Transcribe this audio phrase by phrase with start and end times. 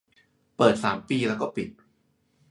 [0.57, 1.69] เปิดสามปีแล้วก็ปิด